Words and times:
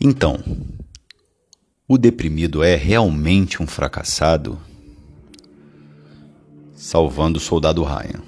Então, 0.00 0.38
o 1.88 1.96
deprimido 1.96 2.62
é 2.62 2.76
realmente 2.76 3.62
um 3.62 3.66
fracassado? 3.66 4.58
Salvando 6.74 7.38
o 7.38 7.40
soldado 7.40 7.82
Ryan. 7.82 8.22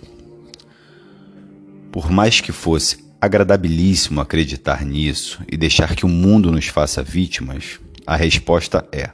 Por 1.93 2.11
mais 2.11 2.41
que 2.41 2.53
fosse 2.53 3.05
agradabilíssimo 3.21 4.21
acreditar 4.21 4.83
nisso 4.83 5.43
e 5.51 5.57
deixar 5.59 5.95
que 5.95 6.07
o 6.07 6.09
mundo 6.09 6.51
nos 6.51 6.69
faça 6.69 7.03
vítimas, 7.03 7.79
a 8.07 8.17
resposta 8.17 8.89
é: 8.91 9.11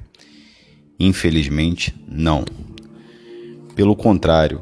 infelizmente, 0.98 1.92
não. 2.06 2.44
Pelo 3.74 3.96
contrário, 3.96 4.60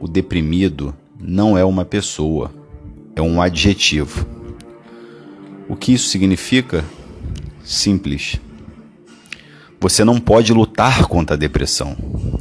o 0.00 0.08
deprimido 0.08 0.96
não 1.20 1.58
é 1.58 1.64
uma 1.64 1.84
pessoa, 1.84 2.50
é 3.14 3.20
um 3.20 3.42
adjetivo. 3.42 4.26
O 5.68 5.76
que 5.76 5.92
isso 5.92 6.08
significa? 6.08 6.82
Simples. 7.64 8.38
Você 9.80 10.04
não 10.04 10.20
pode 10.20 10.52
lutar 10.52 11.06
contra 11.06 11.34
a 11.34 11.38
depressão. 11.38 11.96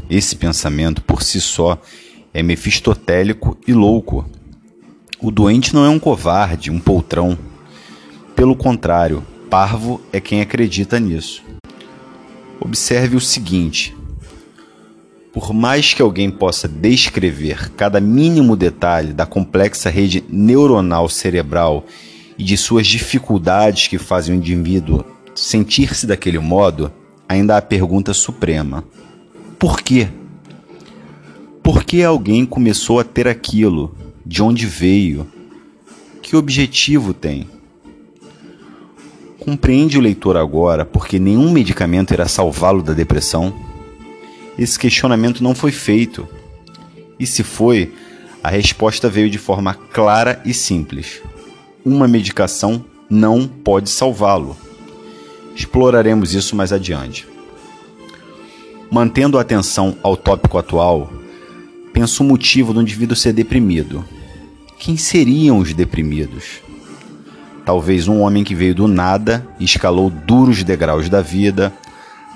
Esse 0.10 0.36
pensamento 0.36 1.02
por 1.02 1.24
si 1.24 1.40
só 1.40 1.82
é 2.34 2.44
mefistotélico 2.44 3.58
e 3.66 3.74
louco. 3.74 4.30
O 5.22 5.32
doente 5.32 5.74
não 5.74 5.86
é 5.86 5.90
um 5.90 5.98
covarde, 5.98 6.70
um 6.70 6.80
poltrão. 6.80 7.38
Pelo 8.36 8.54
contrário, 8.54 9.26
parvo 9.50 10.02
é 10.12 10.20
quem 10.20 10.42
acredita 10.42 11.00
nisso. 11.00 11.42
Observe 12.60 13.16
o 13.16 13.22
seguinte: 13.22 13.96
por 15.32 15.54
mais 15.54 15.94
que 15.94 16.02
alguém 16.02 16.30
possa 16.30 16.68
descrever 16.68 17.72
cada 17.78 18.02
mínimo 18.02 18.58
detalhe 18.58 19.14
da 19.14 19.26
complexa 19.26 19.90
rede 19.90 20.22
neuronal 20.28 21.08
cerebral 21.08 21.86
e 22.38 22.44
de 22.44 22.58
suas 22.58 22.88
dificuldades 22.88 23.88
que 23.88 23.98
fazem 23.98 24.36
o 24.36 24.38
indivíduo 24.38 25.13
sentir-se 25.44 26.08
daquele 26.08 26.40
modo, 26.40 26.90
ainda 27.28 27.56
há 27.56 27.58
a 27.58 27.62
pergunta 27.62 28.14
suprema: 28.14 28.84
por 29.60 29.82
quê? 29.82 30.08
Por 31.62 31.84
que 31.84 32.02
alguém 32.02 32.46
começou 32.46 33.00
a 33.00 33.04
ter 33.04 33.28
aquilo? 33.28 33.94
De 34.26 34.42
onde 34.42 34.66
veio? 34.66 35.28
Que 36.22 36.38
objetivo 36.38 37.14
tem? 37.14 37.48
Compreende 39.38 39.98
o 39.98 40.02
leitor 40.02 40.38
agora 40.38 40.86
porque 40.86 41.20
nenhum 41.20 41.52
medicamento 41.52 42.14
irá 42.14 42.26
salvá-lo 42.26 42.82
da 42.82 42.94
depressão? 42.94 43.54
Esse 44.58 44.80
questionamento 44.80 45.44
não 45.44 45.54
foi 45.54 45.74
feito. 45.74 46.26
E 47.20 47.28
se 47.28 47.44
foi, 47.44 47.94
a 48.42 48.50
resposta 48.50 49.10
veio 49.10 49.30
de 49.30 49.38
forma 49.38 49.74
clara 49.74 50.42
e 50.46 50.54
simples. 50.54 51.22
Uma 51.84 52.08
medicação 52.08 52.86
não 53.10 53.46
pode 53.46 53.90
salvá-lo. 53.90 54.56
Exploraremos 55.56 56.34
isso 56.34 56.56
mais 56.56 56.74
adiante. 56.74 57.28
Mantendo 58.92 59.38
a 59.38 59.42
atenção 59.42 59.96
ao 60.04 60.16
tópico 60.16 60.58
atual, 60.58 61.12
penso 61.92 62.24
o 62.24 62.26
motivo 62.26 62.74
do 62.74 62.82
indivíduo 62.82 63.16
ser 63.16 63.34
deprimido. 63.34 64.04
Quem 64.78 64.98
seriam 64.98 65.60
os 65.60 65.74
deprimidos? 65.74 66.62
Talvez 67.66 68.08
um 68.08 68.20
homem 68.22 68.44
que 68.44 68.54
veio 68.54 68.76
do 68.76 68.88
nada, 68.88 69.48
escalou 69.60 70.10
duros 70.10 70.64
degraus 70.64 71.08
da 71.08 71.22
vida, 71.22 71.74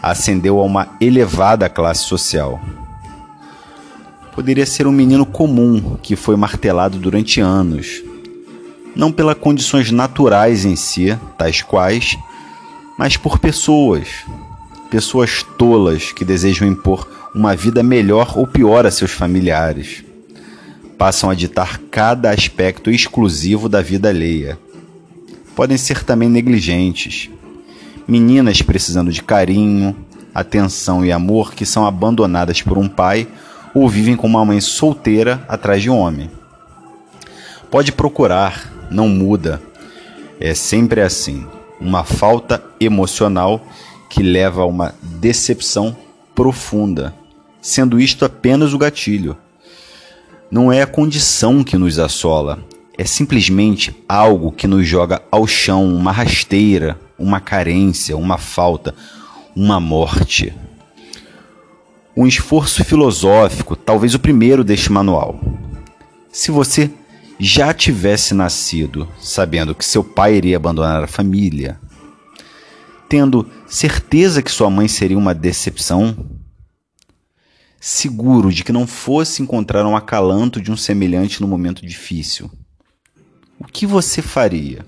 ascendeu 0.02 0.60
a 0.60 0.64
uma 0.64 0.96
elevada 1.02 1.68
classe 1.68 2.04
social. 2.04 2.62
Poderia 4.34 4.66
ser 4.66 4.88
um 4.88 4.92
menino 4.92 5.26
comum 5.26 5.98
que 6.02 6.16
foi 6.16 6.36
martelado 6.36 6.98
durante 6.98 7.42
anos, 7.42 8.04
não 8.96 9.12
pelas 9.12 9.38
condições 9.38 9.92
naturais 9.92 10.64
em 10.64 10.76
si, 10.76 11.18
tais 11.38 11.62
quais, 11.62 12.18
mas 12.98 13.16
por 13.16 13.38
pessoas. 13.38 14.26
Pessoas 14.90 15.44
tolas 15.58 16.12
que 16.12 16.26
desejam 16.26 16.68
impor 16.68 17.08
uma 17.36 17.56
vida 17.56 17.84
melhor 17.84 18.38
ou 18.38 18.48
pior 18.48 18.86
a 18.86 18.92
seus 18.92 19.12
familiares. 19.12 20.04
Passam 20.98 21.30
a 21.30 21.36
ditar 21.36 21.80
cada 21.92 22.32
aspecto 22.32 22.90
exclusivo 22.90 23.70
da 23.70 23.82
vida 23.82 24.10
alheia. 24.10 24.58
Podem 25.56 25.78
ser 25.78 26.04
também 26.04 26.30
negligentes. 26.30 27.30
Meninas 28.08 28.62
precisando 28.62 29.12
de 29.12 29.22
carinho, 29.22 29.96
atenção 30.34 31.06
e 31.06 31.12
amor 31.12 31.54
que 31.54 31.66
são 31.66 31.86
abandonadas 31.86 32.62
por 32.62 32.78
um 32.78 32.88
pai 32.88 33.28
ou 33.76 33.88
vivem 33.88 34.16
com 34.16 34.26
uma 34.26 34.46
mãe 34.46 34.62
solteira 34.62 35.44
atrás 35.48 35.84
de 35.84 35.90
um 35.90 35.98
homem. 35.98 36.32
Pode 37.70 37.92
procurar, 37.92 38.72
não 38.90 39.10
muda. 39.10 39.62
É 40.40 40.54
sempre 40.54 41.02
assim 41.02 41.46
uma 41.80 42.04
falta 42.04 42.64
emocional 42.80 43.66
que 44.10 44.24
leva 44.24 44.62
a 44.62 44.66
uma 44.66 44.96
decepção 45.02 45.96
profunda, 46.34 47.14
sendo 47.62 48.00
isto 48.00 48.26
apenas 48.26 48.74
o 48.74 48.78
gatilho. 48.78 49.38
Não 50.50 50.72
é 50.72 50.82
a 50.82 50.88
condição 50.88 51.64
que 51.64 51.78
nos 51.78 52.00
assola, 52.00 52.60
é 52.98 53.06
simplesmente 53.06 53.96
algo 54.08 54.52
que 54.52 54.68
nos 54.68 54.88
joga 54.88 55.22
ao 55.30 55.46
chão, 55.46 55.86
uma 55.94 56.12
rasteira, 56.12 57.00
uma 57.18 57.40
carência, 57.40 58.18
uma 58.18 58.38
falta, 58.38 58.96
uma 59.56 59.80
morte. 59.80 60.54
Um 62.16 62.26
esforço 62.26 62.84
filosófico, 62.84 63.76
talvez 63.76 64.16
o 64.16 64.20
primeiro 64.20 64.64
deste 64.64 64.92
manual. 64.92 65.40
Se 66.32 66.50
você 66.50 66.90
já 67.40 67.74
tivesse 67.74 68.34
nascido 68.34 69.08
sabendo 69.20 69.76
que 69.76 69.86
seu 69.86 70.04
pai 70.04 70.36
iria 70.36 70.58
abandonar 70.58 71.04
a 71.04 71.08
família, 71.08 71.80
tendo 73.08 73.50
certeza 73.68 74.42
que 74.42 74.52
sua 74.52 74.70
mãe 74.70 74.88
seria 74.88 75.18
uma 75.18 75.34
decepção, 75.34 76.30
seguro 77.80 78.52
de 78.52 78.64
que 78.64 78.72
não 78.72 78.88
fosse 78.88 79.42
encontrar 79.42 79.86
um 79.86 79.96
acalanto 79.96 80.60
de 80.60 80.72
um 80.72 80.78
semelhante 80.78 81.40
no 81.42 81.48
momento 81.48 81.86
difícil, 81.86 82.50
o 83.60 83.66
que 83.66 83.86
você 83.86 84.22
faria? 84.22 84.86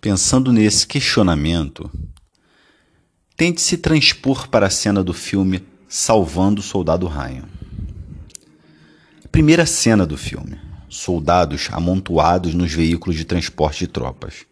Pensando 0.00 0.50
nesse 0.50 0.86
questionamento, 0.86 1.90
tente 3.36 3.60
se 3.60 3.76
transpor 3.76 4.48
para 4.48 4.66
a 4.66 4.70
cena 4.70 5.04
do 5.04 5.12
filme 5.12 5.62
Salvando 5.88 6.60
o 6.60 6.64
Soldado 6.64 7.06
Ryan. 7.06 7.59
Primeira 9.32 9.64
cena 9.64 10.04
do 10.04 10.16
filme: 10.16 10.58
soldados 10.88 11.68
amontoados 11.70 12.52
nos 12.52 12.72
veículos 12.72 13.16
de 13.16 13.24
transporte 13.24 13.80
de 13.80 13.86
tropas. 13.86 14.44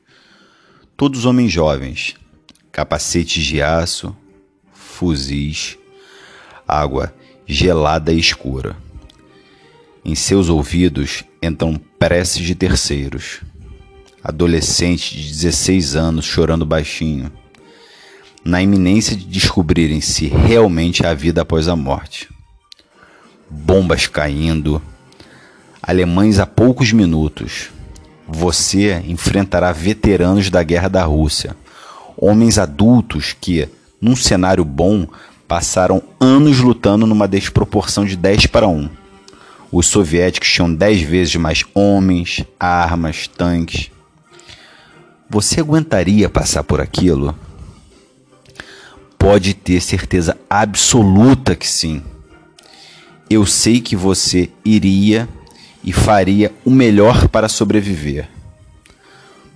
Todos 0.97 1.25
homens 1.25 1.51
jovens, 1.51 2.15
capacetes 2.71 3.45
de 3.45 3.61
aço, 3.61 4.17
fuzis, 4.73 5.77
água 6.67 7.13
gelada 7.45 8.13
e 8.13 8.21
escura. 8.21 8.77
Em 10.05 10.15
seus 10.15 10.49
ouvidos 10.49 11.25
entram 11.43 11.75
preces 11.99 12.47
de 12.47 12.55
terceiros. 12.55 13.41
Adolescentes 14.23 15.11
de 15.11 15.29
16 15.29 15.97
anos 15.97 16.25
chorando 16.25 16.65
baixinho, 16.65 17.33
na 18.45 18.63
iminência 18.63 19.17
de 19.17 19.25
descobrirem 19.25 20.01
se 20.01 20.29
realmente 20.29 21.05
há 21.05 21.13
vida 21.15 21.43
após 21.43 21.67
a 21.67 21.75
morte 21.75 22.29
bombas 23.51 24.07
caindo, 24.07 24.81
alemães 25.83 26.39
a 26.39 26.47
poucos 26.47 26.93
minutos. 26.93 27.71
Você 28.27 29.03
enfrentará 29.07 29.73
veteranos 29.73 30.51
da 30.51 30.63
guerra 30.63 30.89
da 30.89 31.05
Rússia, 31.05 31.57
homens 32.17 32.59
adultos 32.59 33.35
que, 33.41 33.69
num 34.01 34.15
cenário 34.15 34.65
bom, 34.65 35.07
passaram 35.47 36.03
anos 36.21 36.59
lutando 36.59 37.07
numa 37.07 37.27
desproporção 37.27 38.05
de 38.05 38.17
10 38.17 38.47
para 38.47 38.69
1. 38.69 38.91
Os 39.73 39.87
soviéticos 39.87 40.51
tinham 40.51 40.73
10 40.73 41.03
vezes 41.03 41.37
mais 41.37 41.65
homens, 41.75 42.45
armas, 42.61 43.27
tanques. 43.27 43.91
Você 45.31 45.61
aguentaria 45.61 46.29
passar 46.29 46.63
por 46.65 46.81
aquilo? 46.81 47.35
Pode 49.19 49.55
ter 49.55 49.81
certeza 49.81 50.39
absoluta 50.49 51.55
que 51.55 51.67
sim 51.67 52.03
eu 53.31 53.45
sei 53.45 53.81
que 53.81 53.95
você 53.95 54.51
iria 54.65 55.29
e 55.85 55.93
faria 55.93 56.53
o 56.65 56.71
melhor 56.71 57.29
para 57.29 57.49
sobreviver. 57.49 58.29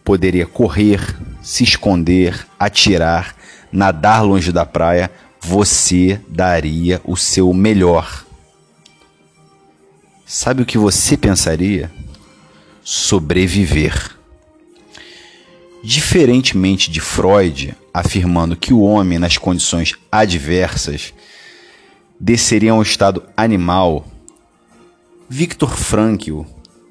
Poderia 0.04 0.46
correr, 0.46 1.00
se 1.42 1.64
esconder, 1.64 2.46
atirar, 2.58 3.36
nadar 3.70 4.22
longe 4.22 4.52
da 4.52 4.66
praia, 4.66 5.10
você 5.40 6.20
daria 6.28 7.00
o 7.04 7.16
seu 7.16 7.52
melhor. 7.52 8.24
Sabe 10.26 10.62
o 10.62 10.66
que 10.66 10.78
você 10.78 11.16
pensaria? 11.16 11.90
Sobreviver. 12.82 14.16
Diferentemente 15.82 16.90
de 16.90 17.00
Freud, 17.00 17.74
afirmando 17.92 18.56
que 18.56 18.72
o 18.72 18.80
homem, 18.80 19.18
nas 19.18 19.36
condições 19.36 19.94
adversas, 20.10 21.12
desceria 22.22 22.70
a 22.70 22.74
um 22.76 22.82
estado 22.82 23.24
animal, 23.36 24.06
Viktor 25.28 25.76
Frankl 25.76 26.42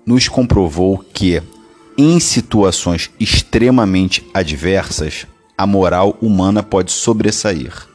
nos 0.05 0.27
comprovou 0.27 0.97
que, 1.13 1.41
em 1.97 2.19
situações 2.19 3.09
extremamente 3.17 4.27
adversas, 4.33 5.25
a 5.57 5.65
moral 5.65 6.17
humana 6.21 6.61
pode 6.61 6.91
sobressair. 6.91 7.87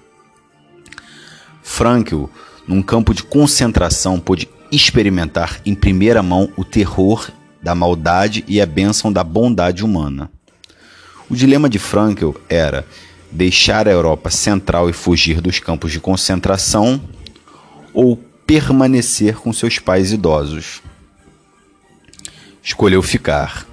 Frankl, 1.63 2.25
num 2.67 2.81
campo 2.81 3.13
de 3.13 3.23
concentração, 3.23 4.19
pôde 4.19 4.49
experimentar 4.73 5.61
em 5.67 5.75
primeira 5.75 6.23
mão 6.23 6.51
o 6.57 6.65
terror 6.65 7.31
da 7.63 7.75
maldade 7.75 8.45
e 8.49 8.63
a 8.63 8.67
bênção 8.67 9.13
da 9.13 9.23
bondade 9.23 9.85
humana. 9.85 10.31
O 11.29 11.37
dilema 11.37 11.69
de 11.69 11.79
Frankl 11.79 12.31
era 12.49 12.87
deixar 13.31 13.87
a 13.87 13.93
Europa 13.93 14.31
Central 14.31 14.89
e 14.89 14.95
fugir 14.95 15.43
dos 15.43 15.59
campos 15.59 15.93
de 15.93 16.01
concentração 16.01 16.99
ou 17.97 18.15
permanecer 18.47 19.37
com 19.37 19.55
seus 19.55 19.79
pais 19.79 20.13
idosos. 20.13 20.83
Escolheu 22.63 23.03
ficar 23.03 23.67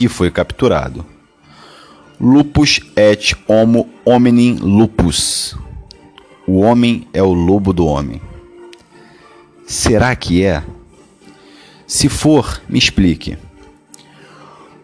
e 0.00 0.08
foi 0.08 0.30
capturado. 0.30 1.04
Lupus 2.18 2.80
et 2.96 3.36
homo 3.46 3.86
hominin 4.06 4.54
lupus. 4.54 5.54
O 6.46 6.60
homem 6.60 7.06
é 7.12 7.22
o 7.22 7.34
lobo 7.34 7.74
do 7.74 7.84
homem. 7.86 8.22
Será 9.66 10.16
que 10.16 10.42
é? 10.42 10.64
Se 11.86 12.08
for, 12.08 12.62
me 12.68 12.78
explique. 12.78 13.36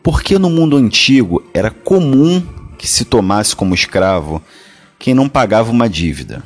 Por 0.02 0.22
que 0.22 0.38
no 0.38 0.50
mundo 0.50 0.76
antigo 0.76 1.42
era 1.54 1.70
comum 1.70 2.42
que 2.76 2.86
se 2.86 3.06
tomasse 3.06 3.56
como 3.56 3.74
escravo 3.74 4.42
quem 4.98 5.14
não 5.14 5.26
pagava 5.26 5.70
uma 5.70 5.88
dívida? 5.88 6.44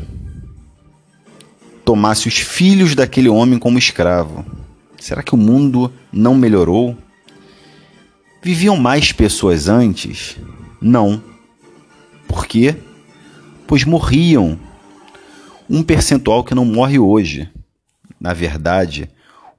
Tomasse 1.88 2.28
os 2.28 2.36
filhos 2.36 2.94
daquele 2.94 3.30
homem 3.30 3.58
como 3.58 3.78
escravo. 3.78 4.44
Será 4.98 5.22
que 5.22 5.34
o 5.34 5.38
mundo 5.38 5.90
não 6.12 6.34
melhorou? 6.34 6.94
Viviam 8.42 8.76
mais 8.76 9.10
pessoas 9.10 9.70
antes? 9.70 10.36
Não. 10.82 11.24
Por 12.26 12.46
quê? 12.46 12.76
Pois 13.66 13.84
morriam. 13.84 14.60
Um 15.66 15.82
percentual 15.82 16.44
que 16.44 16.54
não 16.54 16.66
morre 16.66 16.98
hoje. 16.98 17.50
Na 18.20 18.34
verdade, 18.34 19.08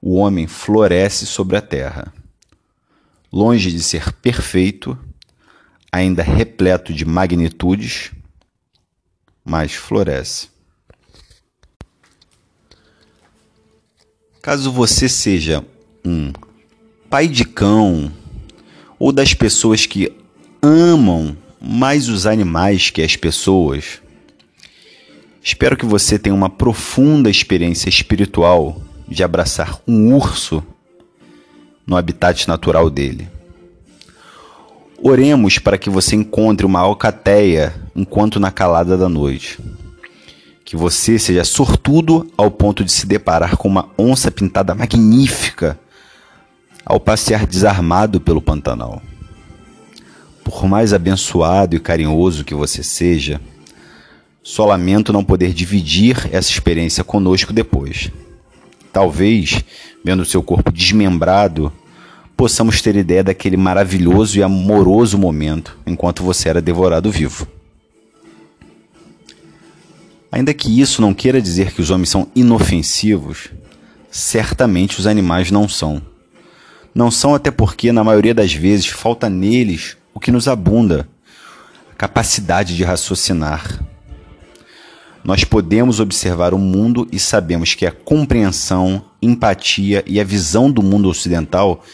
o 0.00 0.14
homem 0.14 0.46
floresce 0.46 1.26
sobre 1.26 1.56
a 1.56 1.60
terra. 1.60 2.14
Longe 3.32 3.72
de 3.72 3.82
ser 3.82 4.12
perfeito, 4.12 4.96
ainda 5.90 6.22
repleto 6.22 6.94
de 6.94 7.04
magnitudes, 7.04 8.12
mas 9.44 9.74
floresce. 9.74 10.59
Caso 14.42 14.72
você 14.72 15.06
seja 15.06 15.62
um 16.02 16.32
pai 17.10 17.28
de 17.28 17.44
cão 17.44 18.10
ou 18.98 19.12
das 19.12 19.34
pessoas 19.34 19.84
que 19.84 20.10
amam 20.62 21.36
mais 21.60 22.08
os 22.08 22.26
animais 22.26 22.88
que 22.88 23.02
as 23.02 23.16
pessoas, 23.16 24.00
espero 25.42 25.76
que 25.76 25.84
você 25.84 26.18
tenha 26.18 26.34
uma 26.34 26.48
profunda 26.48 27.28
experiência 27.28 27.90
espiritual 27.90 28.80
de 29.06 29.22
abraçar 29.22 29.78
um 29.86 30.14
urso 30.14 30.64
no 31.86 31.94
habitat 31.94 32.48
natural 32.48 32.88
dele. 32.88 33.28
Oremos 35.02 35.58
para 35.58 35.76
que 35.76 35.90
você 35.90 36.16
encontre 36.16 36.64
uma 36.64 36.80
alcateia 36.80 37.74
enquanto 37.94 38.40
na 38.40 38.50
calada 38.50 38.96
da 38.96 39.08
noite. 39.08 39.58
Que 40.70 40.76
você 40.76 41.18
seja 41.18 41.42
sortudo 41.42 42.30
ao 42.36 42.48
ponto 42.48 42.84
de 42.84 42.92
se 42.92 43.04
deparar 43.04 43.56
com 43.56 43.66
uma 43.66 43.88
onça 43.98 44.30
pintada 44.30 44.72
magnífica 44.72 45.76
ao 46.86 47.00
passear 47.00 47.44
desarmado 47.44 48.20
pelo 48.20 48.40
Pantanal. 48.40 49.02
Por 50.44 50.68
mais 50.68 50.92
abençoado 50.92 51.74
e 51.74 51.80
carinhoso 51.80 52.44
que 52.44 52.54
você 52.54 52.84
seja, 52.84 53.40
só 54.44 54.64
lamento 54.64 55.12
não 55.12 55.24
poder 55.24 55.52
dividir 55.52 56.28
essa 56.30 56.50
experiência 56.50 57.02
conosco 57.02 57.52
depois. 57.52 58.08
Talvez, 58.92 59.64
vendo 60.04 60.24
seu 60.24 60.40
corpo 60.40 60.70
desmembrado, 60.70 61.72
possamos 62.36 62.80
ter 62.80 62.94
ideia 62.94 63.24
daquele 63.24 63.56
maravilhoso 63.56 64.38
e 64.38 64.42
amoroso 64.44 65.18
momento 65.18 65.76
enquanto 65.84 66.22
você 66.22 66.48
era 66.48 66.62
devorado 66.62 67.10
vivo. 67.10 67.44
Ainda 70.32 70.54
que 70.54 70.80
isso 70.80 71.02
não 71.02 71.12
queira 71.12 71.42
dizer 71.42 71.72
que 71.72 71.80
os 71.80 71.90
homens 71.90 72.08
são 72.08 72.28
inofensivos, 72.34 73.48
certamente 74.10 74.98
os 74.98 75.06
animais 75.06 75.50
não 75.50 75.68
são. 75.68 76.00
Não 76.94 77.10
são 77.10 77.34
até 77.34 77.50
porque, 77.50 77.92
na 77.92 78.04
maioria 78.04 78.34
das 78.34 78.52
vezes, 78.52 78.86
falta 78.86 79.28
neles 79.28 79.96
o 80.14 80.20
que 80.20 80.32
nos 80.32 80.48
abunda: 80.48 81.08
a 81.92 81.94
capacidade 81.94 82.76
de 82.76 82.84
raciocinar. 82.84 83.80
Nós 85.22 85.44
podemos 85.44 86.00
observar 86.00 86.54
o 86.54 86.58
mundo 86.58 87.06
e 87.12 87.18
sabemos 87.18 87.74
que 87.74 87.84
a 87.84 87.92
compreensão, 87.92 89.04
empatia 89.20 90.02
e 90.06 90.18
a 90.18 90.24
visão 90.24 90.70
do 90.70 90.82
mundo 90.82 91.08
ocidental 91.08 91.84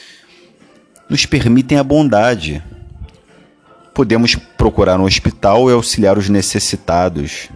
nos 1.11 1.27
permitem 1.27 1.77
a 1.77 1.85
bondade. 1.85 2.63
Podemos 3.93 4.37
procurar 4.37 5.01
um 5.01 5.05
hospital 5.05 5.69
e 5.69 5.73
auxiliar 5.73 6.17
os 6.19 6.29
necessitados, 6.29 7.49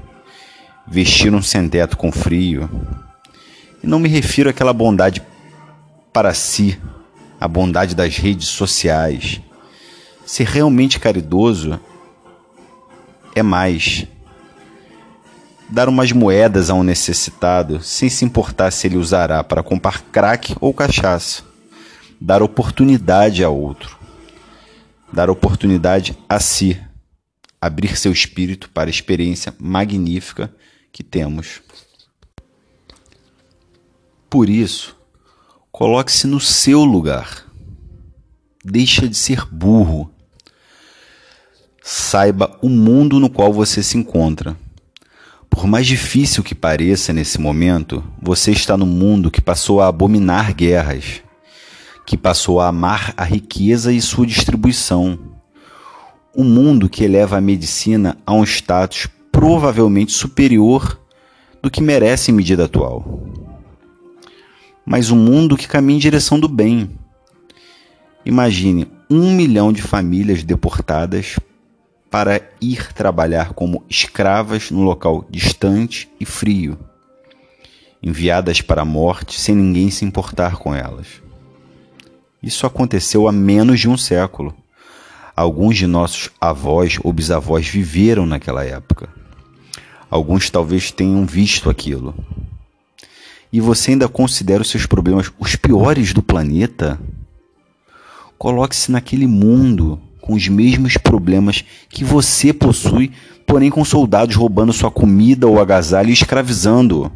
vestir 0.90 1.32
um 1.32 1.40
sem-teto 1.40 1.96
com 1.96 2.10
frio. 2.10 2.68
E 3.82 3.86
não 3.86 3.98
me 3.98 4.08
refiro 4.08 4.50
àquela 4.50 4.72
bondade 4.72 5.22
para 6.12 6.34
si, 6.34 6.78
a 7.40 7.46
bondade 7.46 7.94
das 7.94 8.16
redes 8.16 8.48
sociais. 8.48 9.40
Ser 10.26 10.46
realmente 10.46 10.98
caridoso 10.98 11.80
é 13.34 13.42
mais. 13.42 14.06
Dar 15.68 15.88
umas 15.88 16.10
moedas 16.10 16.68
a 16.68 16.74
um 16.74 16.82
necessitado, 16.82 17.80
sem 17.80 18.08
se 18.08 18.24
importar 18.24 18.72
se 18.72 18.88
ele 18.88 18.96
usará 18.96 19.44
para 19.44 19.62
comprar 19.62 20.02
crack 20.02 20.56
ou 20.60 20.74
cachaça 20.74 21.48
dar 22.20 22.42
oportunidade 22.42 23.42
a 23.42 23.48
outro, 23.48 23.98
dar 25.10 25.30
oportunidade 25.30 26.16
a 26.28 26.38
si, 26.38 26.78
abrir 27.58 27.96
seu 27.96 28.12
espírito 28.12 28.68
para 28.70 28.90
a 28.90 28.92
experiência 28.92 29.54
magnífica 29.58 30.54
que 30.92 31.02
temos. 31.02 31.60
Por 34.28 34.48
isso, 34.48 34.96
coloque-se 35.72 36.26
no 36.26 36.40
seu 36.40 36.84
lugar. 36.84 37.46
Deixa 38.64 39.08
de 39.08 39.16
ser 39.16 39.44
burro. 39.46 40.10
Saiba 41.82 42.58
o 42.62 42.68
mundo 42.68 43.18
no 43.18 43.30
qual 43.30 43.52
você 43.52 43.82
se 43.82 43.96
encontra. 43.96 44.56
Por 45.48 45.66
mais 45.66 45.86
difícil 45.86 46.44
que 46.44 46.54
pareça 46.54 47.12
nesse 47.12 47.40
momento, 47.40 48.04
você 48.20 48.52
está 48.52 48.76
no 48.76 48.86
mundo 48.86 49.30
que 49.30 49.40
passou 49.40 49.80
a 49.80 49.88
abominar 49.88 50.54
guerras 50.54 51.22
que 52.10 52.16
passou 52.16 52.60
a 52.60 52.66
amar 52.66 53.14
a 53.16 53.22
riqueza 53.22 53.92
e 53.92 54.00
sua 54.00 54.26
distribuição. 54.26 55.16
Um 56.36 56.42
mundo 56.42 56.88
que 56.88 57.04
eleva 57.04 57.38
a 57.38 57.40
medicina 57.40 58.18
a 58.26 58.32
um 58.32 58.42
status 58.42 59.06
provavelmente 59.32 60.12
superior 60.12 61.00
do 61.62 61.70
que 61.70 61.82
merece 61.82 62.30
em 62.30 62.34
medida 62.34 62.64
atual. 62.64 63.26
Mas 64.84 65.10
um 65.10 65.16
mundo 65.16 65.56
que 65.56 65.68
caminha 65.68 65.96
em 65.96 66.00
direção 66.00 66.38
do 66.40 66.48
bem. 66.48 66.90
Imagine 68.24 68.90
um 69.08 69.34
milhão 69.34 69.72
de 69.72 69.82
famílias 69.82 70.42
deportadas 70.42 71.36
para 72.10 72.40
ir 72.60 72.92
trabalhar 72.92 73.52
como 73.52 73.84
escravas 73.88 74.70
no 74.70 74.82
local 74.82 75.24
distante 75.30 76.08
e 76.18 76.24
frio, 76.24 76.76
enviadas 78.02 78.60
para 78.60 78.82
a 78.82 78.84
morte 78.84 79.40
sem 79.40 79.54
ninguém 79.54 79.90
se 79.90 80.04
importar 80.04 80.56
com 80.56 80.74
elas. 80.74 81.22
Isso 82.42 82.66
aconteceu 82.66 83.28
há 83.28 83.32
menos 83.32 83.78
de 83.80 83.88
um 83.88 83.96
século. 83.96 84.54
Alguns 85.36 85.76
de 85.76 85.86
nossos 85.86 86.30
avós 86.40 86.98
ou 87.02 87.12
bisavós 87.12 87.68
viveram 87.68 88.26
naquela 88.26 88.64
época. 88.64 89.19
Alguns 90.10 90.50
talvez 90.50 90.90
tenham 90.90 91.24
visto 91.24 91.70
aquilo. 91.70 92.14
E 93.52 93.60
você 93.60 93.92
ainda 93.92 94.08
considera 94.08 94.62
os 94.62 94.68
seus 94.68 94.86
problemas 94.86 95.30
os 95.38 95.56
piores 95.56 96.12
do 96.12 96.22
planeta? 96.22 97.00
Coloque-se 98.36 98.90
naquele 98.90 99.26
mundo 99.26 100.00
com 100.20 100.34
os 100.34 100.48
mesmos 100.48 100.96
problemas 100.96 101.64
que 101.88 102.04
você 102.04 102.52
possui, 102.52 103.12
porém 103.46 103.70
com 103.70 103.84
soldados 103.84 104.34
roubando 104.36 104.72
sua 104.72 104.90
comida 104.90 105.46
ou 105.46 105.60
agasalho 105.60 106.10
e 106.10 106.12
escravizando. 106.12 107.10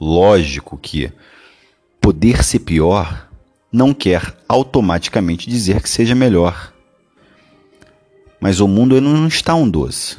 Lógico 0.00 0.76
que 0.76 1.12
poder 2.00 2.44
ser 2.44 2.60
pior 2.60 3.28
não 3.72 3.94
quer 3.94 4.36
automaticamente 4.48 5.48
dizer 5.48 5.80
que 5.80 5.88
seja 5.88 6.14
melhor. 6.14 6.72
Mas 8.40 8.60
o 8.60 8.68
mundo 8.68 9.00
não 9.00 9.26
está 9.26 9.54
um 9.54 9.68
doce. 9.68 10.18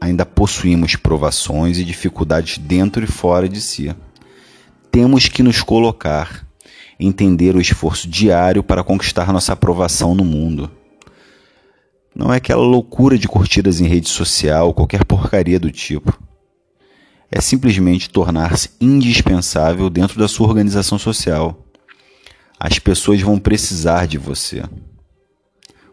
Ainda 0.00 0.26
possuímos 0.26 0.96
provações 0.96 1.78
e 1.78 1.84
dificuldades 1.84 2.58
dentro 2.58 3.02
e 3.04 3.06
fora 3.06 3.48
de 3.48 3.60
si. 3.60 3.94
Temos 4.90 5.28
que 5.28 5.42
nos 5.42 5.62
colocar 5.62 6.46
entender 6.98 7.54
o 7.54 7.60
esforço 7.60 8.08
diário 8.08 8.62
para 8.62 8.82
conquistar 8.82 9.32
nossa 9.32 9.52
aprovação 9.52 10.14
no 10.14 10.24
mundo. 10.24 10.70
Não 12.14 12.32
é 12.32 12.36
aquela 12.36 12.62
loucura 12.62 13.18
de 13.18 13.28
curtidas 13.28 13.80
em 13.80 13.86
rede 13.86 14.08
social, 14.08 14.72
qualquer 14.72 15.04
porcaria 15.04 15.60
do 15.60 15.70
tipo. 15.70 16.18
É 17.30 17.40
simplesmente 17.40 18.08
tornar-se 18.08 18.70
indispensável 18.80 19.90
dentro 19.90 20.18
da 20.18 20.28
sua 20.28 20.46
organização 20.46 20.98
social. 20.98 21.62
As 22.58 22.78
pessoas 22.78 23.20
vão 23.20 23.38
precisar 23.38 24.06
de 24.06 24.16
você. 24.16 24.62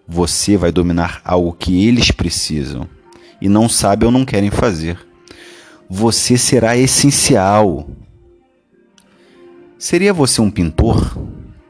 Você 0.08 0.56
vai 0.56 0.72
dominar 0.72 1.22
algo 1.26 1.54
que 1.54 1.86
eles 1.86 2.12
precisam 2.12 2.88
e 3.44 3.50
não 3.50 3.68
sabem 3.68 4.06
ou 4.06 4.12
não 4.12 4.24
querem 4.24 4.50
fazer. 4.50 4.98
Você 5.90 6.38
será 6.38 6.78
essencial. 6.78 7.86
Seria 9.78 10.14
você 10.14 10.40
um 10.40 10.50
pintor? 10.50 11.18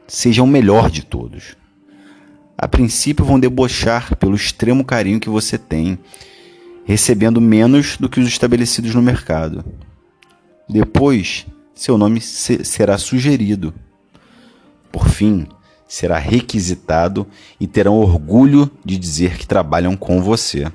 Seja 0.06 0.40
o 0.40 0.46
melhor 0.46 0.88
de 0.88 1.04
todos. 1.04 1.56
A 2.56 2.68
princípio 2.68 3.24
vão 3.24 3.40
debochar 3.40 4.14
pelo 4.14 4.36
extremo 4.36 4.84
carinho 4.84 5.18
que 5.18 5.28
você 5.28 5.58
tem, 5.58 5.98
recebendo 6.84 7.40
menos 7.40 7.96
do 7.96 8.08
que 8.08 8.20
os 8.20 8.28
estabelecidos 8.28 8.94
no 8.94 9.02
mercado. 9.02 9.64
Depois, 10.68 11.44
seu 11.74 11.98
nome 11.98 12.20
será 12.20 12.96
sugerido. 12.98 13.74
Por 14.92 15.08
fim, 15.08 15.48
será 15.88 16.18
requisitado 16.18 17.26
e 17.58 17.66
terão 17.66 17.96
orgulho 17.96 18.70
de 18.84 18.96
dizer 18.96 19.36
que 19.36 19.44
trabalham 19.44 19.96
com 19.96 20.22
você. 20.22 20.70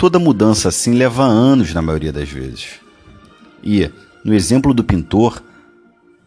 Toda 0.00 0.18
mudança 0.18 0.70
assim 0.70 0.94
leva 0.94 1.24
anos 1.24 1.74
na 1.74 1.82
maioria 1.82 2.10
das 2.10 2.26
vezes. 2.26 2.80
E, 3.62 3.90
no 4.24 4.32
exemplo 4.32 4.72
do 4.72 4.82
pintor, 4.82 5.42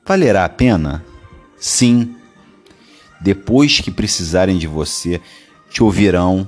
valerá 0.06 0.46
a 0.46 0.50
pena? 0.50 1.04
Sim. 1.58 2.14
Depois 3.20 3.80
que 3.80 3.90
precisarem 3.90 4.60
de 4.60 4.68
você, 4.68 5.20
te 5.72 5.82
ouvirão, 5.82 6.48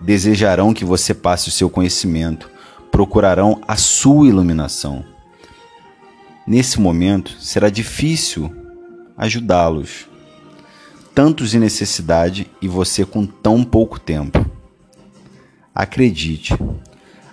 desejarão 0.00 0.72
que 0.72 0.84
você 0.84 1.12
passe 1.12 1.48
o 1.48 1.50
seu 1.50 1.68
conhecimento, 1.68 2.48
procurarão 2.92 3.60
a 3.66 3.74
sua 3.74 4.28
iluminação. 4.28 5.04
Nesse 6.46 6.80
momento, 6.80 7.32
será 7.40 7.68
difícil 7.68 8.48
ajudá-los. 9.18 10.06
Tantos 11.12 11.52
em 11.52 11.58
necessidade 11.58 12.48
e 12.62 12.68
você 12.68 13.04
com 13.04 13.26
tão 13.26 13.64
pouco 13.64 13.98
tempo. 13.98 14.48
Acredite, 15.74 16.54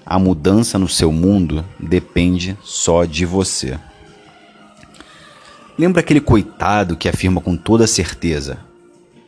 a 0.06 0.18
mudança 0.20 0.78
no 0.78 0.88
seu 0.88 1.12
mundo 1.12 1.66
depende 1.80 2.58
só 2.64 3.04
de 3.04 3.26
você. 3.26 3.78
Lembra 5.78 6.00
aquele 6.00 6.22
coitado 6.22 6.96
que 6.96 7.10
afirma 7.10 7.42
com 7.42 7.58
toda 7.58 7.86
certeza: 7.86 8.60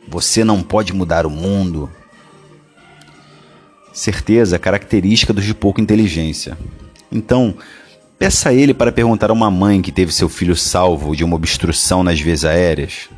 Você 0.08 0.42
não 0.42 0.62
pode 0.62 0.92
mudar 0.92 1.26
o 1.26 1.30
mundo? 1.30 1.90
Certeza 3.92 4.58
característica 4.58 5.32
dos 5.32 5.44
de 5.44 5.54
pouca 5.54 5.80
inteligência. 5.80 6.56
Então, 7.10 7.54
peça 8.18 8.48
a 8.48 8.54
ele 8.54 8.72
para 8.72 8.92
perguntar 8.92 9.30
a 9.30 9.32
uma 9.32 9.50
mãe 9.50 9.82
que 9.82 9.92
teve 9.92 10.12
seu 10.12 10.28
filho 10.28 10.56
salvo 10.56 11.14
de 11.14 11.24
uma 11.24 11.36
obstrução 11.36 12.02
nas 12.02 12.20
vias 12.20 12.44
aéreas. 12.44 13.08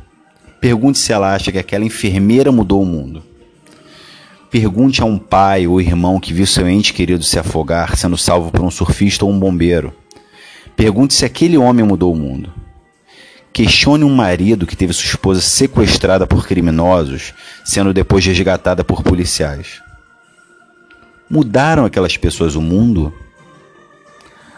Pergunte 0.59 0.97
se 0.97 1.13
ela 1.13 1.33
acha 1.33 1.51
que 1.51 1.59
aquela 1.59 1.85
enfermeira 1.85 2.51
mudou 2.51 2.81
o 2.81 2.85
mundo. 2.85 3.23
Pergunte 4.53 5.01
a 5.01 5.05
um 5.05 5.17
pai 5.17 5.65
ou 5.65 5.81
irmão 5.81 6.19
que 6.19 6.31
viu 6.31 6.45
seu 6.45 6.69
ente 6.69 6.93
querido 6.93 7.23
se 7.23 7.39
afogar, 7.39 7.97
sendo 7.97 8.15
salvo 8.15 8.51
por 8.51 8.61
um 8.61 8.69
surfista 8.69 9.25
ou 9.25 9.31
um 9.31 9.39
bombeiro. 9.39 9.91
Pergunte 10.75 11.15
se 11.15 11.25
aquele 11.25 11.57
homem 11.57 11.83
mudou 11.83 12.13
o 12.13 12.15
mundo. 12.15 12.53
Questione 13.51 14.03
um 14.03 14.13
marido 14.13 14.67
que 14.67 14.75
teve 14.75 14.93
sua 14.93 15.07
esposa 15.07 15.41
sequestrada 15.41 16.27
por 16.27 16.45
criminosos, 16.45 17.33
sendo 17.65 17.91
depois 17.91 18.23
resgatada 18.23 18.83
por 18.83 19.01
policiais. 19.01 19.81
Mudaram 21.27 21.83
aquelas 21.83 22.15
pessoas 22.15 22.53
o 22.53 22.61
mundo? 22.61 23.11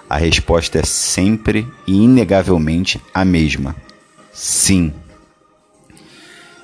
A 0.10 0.18
resposta 0.18 0.78
é 0.78 0.84
sempre 0.84 1.66
e 1.88 1.94
inegavelmente 1.94 3.00
a 3.14 3.24
mesma: 3.24 3.74
sim. 4.34 4.92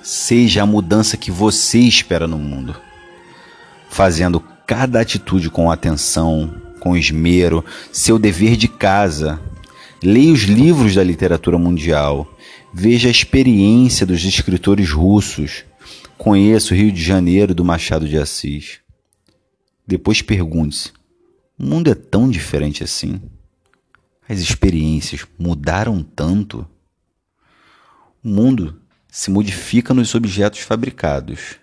Seja 0.03 0.63
a 0.63 0.65
mudança 0.65 1.15
que 1.15 1.31
você 1.31 1.79
espera 1.79 2.27
no 2.27 2.37
mundo 2.37 2.75
fazendo 3.91 4.39
cada 4.65 5.01
atitude 5.01 5.49
com 5.49 5.69
atenção, 5.69 6.49
com 6.79 6.95
esmero, 6.95 7.63
seu 7.91 8.17
dever 8.17 8.55
de 8.55 8.69
casa. 8.69 9.39
Leia 10.01 10.31
os 10.31 10.43
livros 10.43 10.95
da 10.95 11.03
literatura 11.03 11.57
mundial, 11.57 12.27
veja 12.73 13.09
a 13.09 13.11
experiência 13.11 14.05
dos 14.05 14.23
escritores 14.23 14.89
russos, 14.89 15.65
conheça 16.17 16.73
o 16.73 16.77
Rio 16.77 16.91
de 16.91 17.03
Janeiro 17.03 17.53
do 17.53 17.65
Machado 17.65 18.07
de 18.07 18.17
Assis. 18.17 18.79
Depois 19.85 20.21
pergunte-se: 20.21 20.91
o 21.59 21.65
mundo 21.65 21.91
é 21.91 21.93
tão 21.93 22.29
diferente 22.29 22.83
assim? 22.83 23.21
As 24.27 24.39
experiências 24.39 25.27
mudaram 25.37 26.01
tanto? 26.01 26.65
O 28.23 28.29
mundo 28.29 28.81
se 29.11 29.29
modifica 29.29 29.93
nos 29.93 30.15
objetos 30.15 30.61
fabricados 30.61 31.60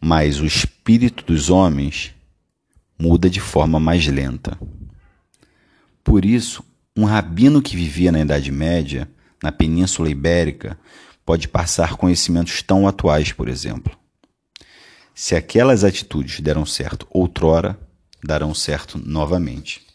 mas 0.00 0.40
o 0.40 0.46
espírito 0.46 1.24
dos 1.24 1.50
homens 1.50 2.14
muda 2.98 3.28
de 3.28 3.40
forma 3.40 3.78
mais 3.78 4.06
lenta. 4.06 4.58
Por 6.02 6.24
isso, 6.24 6.62
um 6.96 7.04
rabino 7.04 7.60
que 7.60 7.76
vivia 7.76 8.10
na 8.10 8.20
Idade 8.20 8.50
Média, 8.50 9.08
na 9.42 9.52
Península 9.52 10.08
Ibérica, 10.08 10.78
pode 11.24 11.48
passar 11.48 11.96
conhecimentos 11.96 12.62
tão 12.62 12.86
atuais, 12.86 13.32
por 13.32 13.48
exemplo. 13.48 13.96
Se 15.14 15.34
aquelas 15.34 15.82
atitudes 15.82 16.40
deram 16.40 16.64
certo 16.66 17.06
outrora, 17.10 17.78
darão 18.22 18.54
certo 18.54 18.98
novamente. 18.98 19.85